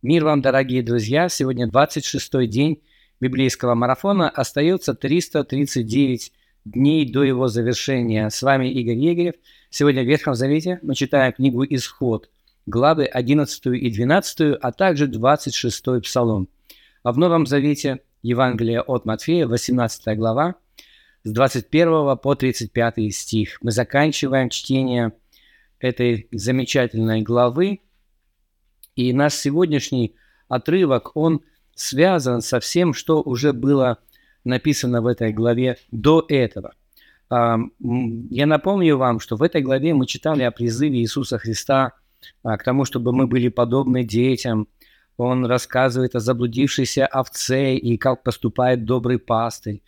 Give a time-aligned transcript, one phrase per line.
[0.00, 1.28] Мир вам, дорогие друзья!
[1.28, 2.84] Сегодня 26-й день
[3.18, 4.30] библейского марафона.
[4.30, 6.32] Остается 339
[6.64, 8.30] дней до его завершения.
[8.30, 9.34] С вами Игорь Егорев.
[9.70, 12.30] Сегодня в Ветхом Завете мы читаем книгу «Исход»,
[12.64, 16.48] главы 11 и 12, а также 26 Псалом.
[17.02, 20.54] А в Новом Завете Евангелие от Матфея, 18 глава,
[21.24, 23.58] с 21 по 35 стих.
[23.62, 25.12] Мы заканчиваем чтение
[25.80, 27.80] этой замечательной главы,
[28.98, 30.16] и наш сегодняшний
[30.48, 31.42] отрывок, он
[31.76, 33.98] связан со всем, что уже было
[34.42, 36.74] написано в этой главе до этого.
[37.30, 41.92] Я напомню вам, что в этой главе мы читали о призыве Иисуса Христа
[42.42, 44.66] а, к тому, чтобы мы были подобны детям.
[45.16, 49.82] Он рассказывает о заблудившейся овце и как поступает добрый пастырь.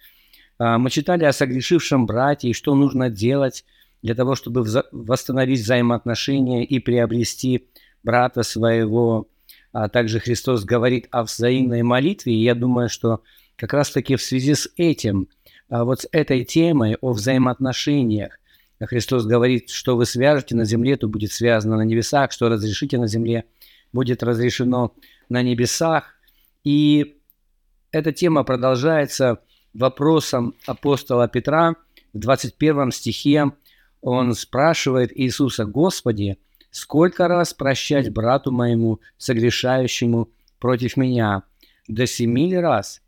[0.58, 3.64] А, мы читали о согрешившем брате и что нужно делать
[4.02, 7.66] для того, чтобы восстановить взаимоотношения и приобрести
[8.02, 9.28] брата своего.
[9.72, 12.34] А также Христос говорит о взаимной молитве.
[12.34, 13.22] И я думаю, что
[13.56, 15.28] как раз-таки в связи с этим,
[15.68, 18.38] а вот с этой темой о взаимоотношениях,
[18.80, 23.06] Христос говорит, что вы свяжете на земле, то будет связано на небесах, что разрешите на
[23.06, 23.44] земле,
[23.92, 24.94] будет разрешено
[25.28, 26.14] на небесах.
[26.64, 27.16] И
[27.92, 29.40] эта тема продолжается
[29.74, 31.76] вопросом апостола Петра
[32.12, 33.52] в 21 стихе.
[34.00, 36.38] Он спрашивает Иисуса, «Господи,
[36.70, 41.42] Сколько раз прощать брату моему, согрешающему против меня?
[41.88, 43.02] До семи раз?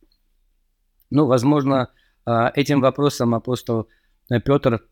[1.11, 1.91] Ну, возможно,
[2.25, 3.89] а, этим вопросом апостол
[4.31, 4.85] э, Петр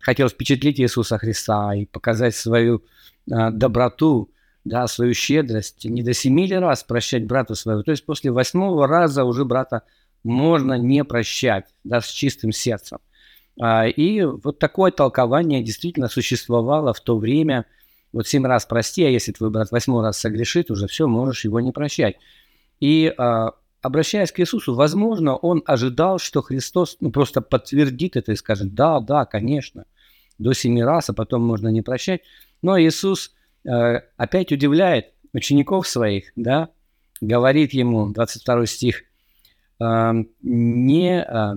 [0.00, 2.82] хотел впечатлить Иисуса Христа и показать свою
[3.30, 4.32] а, доброту,
[4.64, 5.84] да, свою щедрость.
[5.84, 7.84] Не до семи ли раз прощать брату своего?
[7.84, 9.82] То есть после восьмого раза уже брата
[10.24, 12.98] можно не прощать, да, с чистым сердцем.
[13.60, 17.66] А, и вот такое толкование действительно существовало в то время–
[18.16, 21.60] вот семь раз прости, а если твой брат восьмой раз согрешит, уже все, можешь его
[21.60, 22.16] не прощать.
[22.80, 23.50] И а,
[23.82, 29.00] обращаясь к Иисусу, возможно, он ожидал, что Христос ну, просто подтвердит это и скажет, да,
[29.00, 29.84] да, конечно,
[30.38, 32.22] до семи раз, а потом можно не прощать.
[32.62, 36.70] Но Иисус э, опять удивляет учеников своих, да,
[37.20, 39.02] говорит ему, 22 стих,
[39.78, 41.54] э, не, э,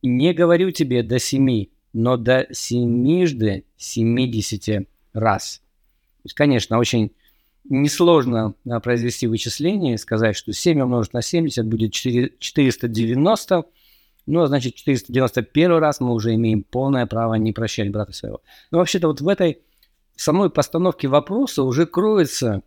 [0.00, 5.60] не говорю тебе до семи, но до семижды семидесяти раз
[6.26, 7.12] есть, конечно, очень
[7.64, 13.64] несложно а, произвести вычисление и сказать, что 7 умножить на 70 будет 4, 490.
[14.26, 18.40] Ну, а значит, 491 раз мы уже имеем полное право не прощать брата своего.
[18.70, 19.58] Но вообще-то вот в этой
[20.16, 22.62] самой постановке вопроса уже кроется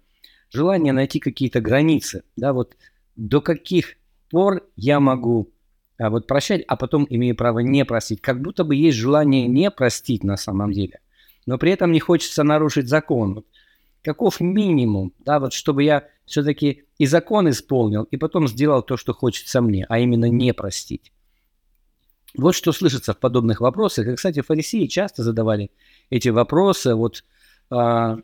[0.52, 2.24] желание найти какие-то границы.
[2.36, 2.76] Да, вот
[3.16, 3.96] до каких
[4.30, 5.50] пор я могу
[5.97, 8.22] а, вот прощать, а потом имею право не простить.
[8.22, 11.00] Как будто бы есть желание не простить на самом деле
[11.49, 13.43] но при этом не хочется нарушить закон.
[14.03, 19.13] Каков минимум, да, вот чтобы я все-таки и закон исполнил, и потом сделал то, что
[19.13, 21.11] хочется мне, а именно не простить.
[22.37, 24.07] Вот что слышится в подобных вопросах.
[24.07, 25.71] И, кстати, фарисеи часто задавали
[26.11, 27.23] эти вопросы, вот
[27.71, 28.19] а,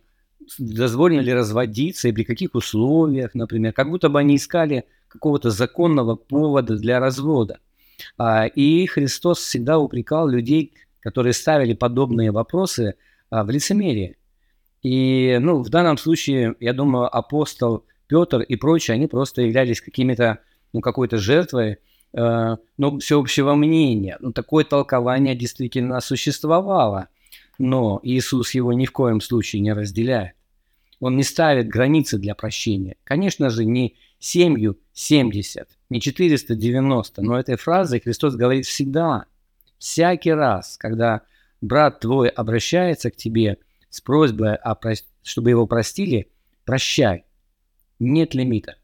[0.59, 6.15] дозволено ли разводиться и при каких условиях, например, как будто бы они искали какого-то законного
[6.15, 7.57] повода для развода.
[8.19, 12.95] А, и Христос всегда упрекал людей, которые ставили подобные вопросы,
[13.31, 14.17] в лицемерии.
[14.83, 20.39] И, ну, в данном случае, я думаю, апостол Петр и прочие, они просто являлись какими-то,
[20.73, 21.77] ну, какой-то жертвой,
[22.13, 24.17] э, ну, всеобщего мнения.
[24.19, 27.07] Ну, такое толкование действительно существовало,
[27.57, 30.35] но Иисус его ни в коем случае не разделяет.
[30.99, 32.95] Он не ставит границы для прощения.
[33.03, 39.25] Конечно же, не семью 70, не 490, но этой фразой Христос говорит всегда,
[39.77, 41.21] всякий раз, когда
[41.61, 43.57] брат твой обращается к тебе
[43.89, 44.77] с просьбой, о
[45.23, 46.29] чтобы его простили,
[46.66, 47.25] прощай.
[47.99, 48.75] Нет лимита.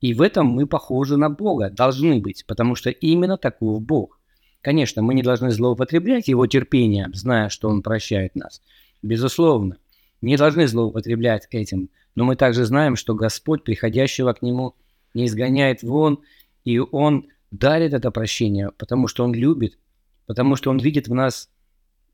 [0.00, 4.20] И в этом мы похожи на Бога, должны быть, потому что именно таков Бог.
[4.60, 8.62] Конечно, мы не должны злоупотреблять его терпением, зная, что он прощает нас.
[9.02, 9.76] Безусловно,
[10.20, 14.74] не должны злоупотреблять этим, но мы также знаем, что Господь, приходящего к нему,
[15.12, 16.20] не изгоняет вон,
[16.64, 19.78] и он дарит это прощение, потому что он любит,
[20.26, 21.50] потому что он видит в нас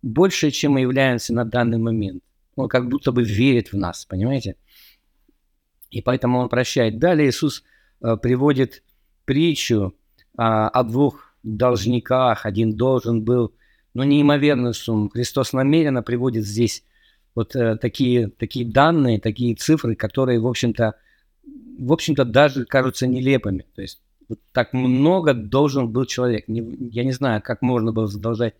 [0.02, 2.22] больше, чем мы являемся на данный момент.
[2.56, 4.56] Он как будто бы верит в нас, понимаете?
[5.90, 6.98] И поэтому он прощает.
[6.98, 7.64] Далее Иисус
[8.02, 8.82] э, приводит
[9.24, 12.46] притчу э, о двух должниках.
[12.46, 13.54] Один должен был,
[13.94, 15.08] ну, неимоверную сумму.
[15.08, 16.84] Христос намеренно приводит здесь
[17.34, 20.94] вот э, такие, такие данные, такие цифры, которые, в общем-то,
[21.78, 23.66] в общем-то, даже кажутся нелепыми.
[23.74, 26.44] То есть вот так много должен был человек.
[26.46, 28.54] Я не знаю, как можно было задолжать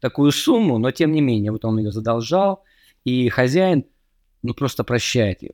[0.00, 2.62] такую сумму, но тем не менее, вот он ее задолжал,
[3.04, 3.84] и хозяин,
[4.42, 5.52] ну, просто прощает ее.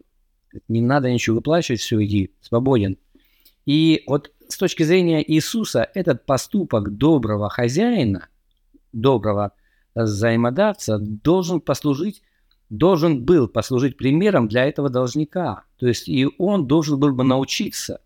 [0.68, 2.98] Не надо ничего выплачивать, все, иди, свободен.
[3.64, 8.28] И вот с точки зрения Иисуса этот поступок доброго хозяина,
[8.92, 9.52] доброго
[9.94, 12.22] взаимодавца должен послужить,
[12.68, 15.64] должен был послужить примером для этого должника.
[15.78, 18.00] То есть и он должен был бы научиться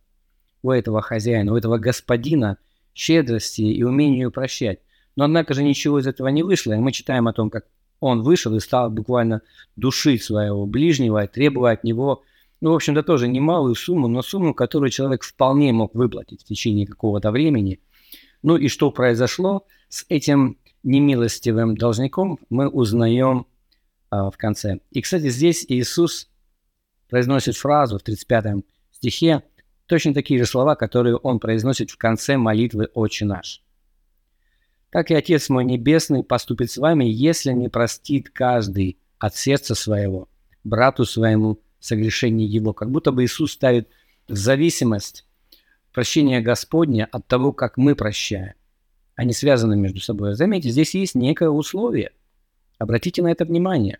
[0.62, 2.58] у этого хозяина, у этого господина
[2.94, 4.80] щедрости и умению прощать.
[5.16, 7.66] Но однако же ничего из этого не вышло, и мы читаем о том, как
[8.00, 9.40] он вышел и стал буквально
[9.74, 12.22] душить своего ближнего, требуя от него
[12.60, 16.86] ну, в общем-то, тоже немалую сумму, но сумму, которую человек вполне мог выплатить в течение
[16.86, 17.80] какого-то времени.
[18.42, 23.46] Ну и что произошло с этим немилостивым должником, мы узнаем
[24.08, 24.80] а, в конце.
[24.90, 26.30] И, кстати, здесь Иисус
[27.08, 29.42] произносит фразу в 35 стихе,
[29.86, 33.62] точно такие же слова, которые он произносит в конце молитвы «Отче наш».
[34.90, 40.28] «Как и Отец мой Небесный поступит с вами, если не простит каждый от сердца своего,
[40.64, 42.72] брату своему, согрешений его.
[42.72, 43.88] Как будто бы Иисус ставит
[44.28, 45.26] в зависимость
[45.92, 48.54] прощения Господня от того, как мы прощаем.
[49.14, 50.34] Они связаны между собой.
[50.34, 52.12] Заметьте, здесь есть некое условие.
[52.78, 53.98] Обратите на это внимание.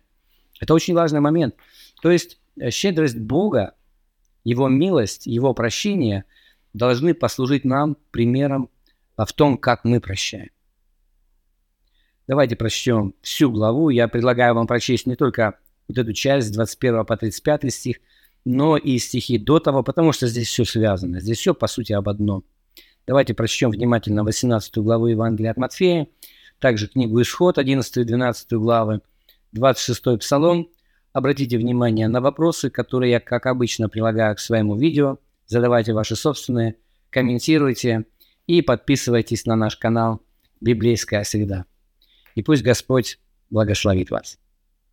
[0.59, 1.55] Это очень важный момент.
[2.01, 3.73] То есть э, щедрость Бога,
[4.43, 6.25] Его милость, Его прощение
[6.73, 8.69] должны послужить нам примером
[9.17, 10.49] в том, как мы прощаем.
[12.27, 13.89] Давайте прочтем всю главу.
[13.89, 15.57] Я предлагаю вам прочесть не только
[15.87, 17.97] вот эту часть с 21 по 35 стих,
[18.43, 21.21] но и стихи до того, потому что здесь все связано.
[21.21, 22.43] Здесь все, по сути, об одном.
[23.05, 26.07] Давайте прочтем внимательно 18 главу Евангелия от Матфея,
[26.59, 29.01] также книгу Исход, 11 и 12 главы,
[29.53, 30.69] 26 Псалом.
[31.13, 35.19] Обратите внимание на вопросы, которые я, как обычно, прилагаю к своему видео.
[35.45, 36.75] Задавайте ваши собственные,
[37.09, 38.05] комментируйте
[38.47, 40.21] и подписывайтесь на наш канал
[40.59, 41.65] «Библейская среда».
[42.37, 43.19] И пусть Господь
[43.49, 44.37] благословит вас.